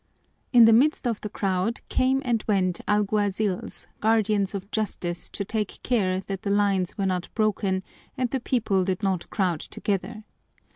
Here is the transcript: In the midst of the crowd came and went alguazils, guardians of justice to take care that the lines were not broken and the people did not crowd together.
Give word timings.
In 0.51 0.65
the 0.65 0.73
midst 0.73 1.05
of 1.05 1.21
the 1.21 1.29
crowd 1.29 1.81
came 1.87 2.23
and 2.25 2.43
went 2.47 2.81
alguazils, 2.87 3.85
guardians 3.99 4.55
of 4.55 4.71
justice 4.71 5.29
to 5.29 5.45
take 5.45 5.79
care 5.83 6.21
that 6.21 6.41
the 6.41 6.49
lines 6.49 6.97
were 6.97 7.05
not 7.05 7.29
broken 7.35 7.83
and 8.17 8.27
the 8.31 8.39
people 8.39 8.83
did 8.83 9.03
not 9.03 9.29
crowd 9.29 9.59
together. 9.59 10.23